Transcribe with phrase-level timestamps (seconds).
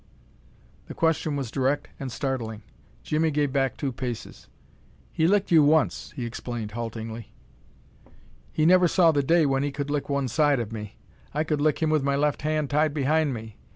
[0.87, 2.63] The question was direct and startling.
[3.03, 4.47] Jimmie gave back two paces.
[5.11, 7.31] "He licked you once," he explained, haltingly.
[8.51, 10.97] "He never saw the day when he could lick one side of me.
[11.35, 13.57] I could lick him with my left hand tied behind me.